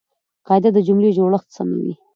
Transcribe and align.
قاعده 0.47 0.69
د 0.73 0.77
جملې 0.87 1.09
جوړښت 1.17 1.49
سموي. 1.55 1.93